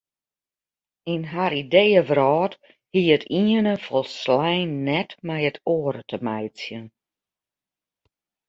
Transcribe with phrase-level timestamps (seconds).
[1.13, 2.53] Yn har ideeëwrâld
[2.93, 6.85] hie it iene folslein net met it oare te meitsjen.